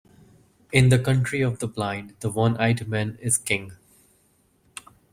[0.71, 3.73] In the country of the blind, the one-eyed man is king.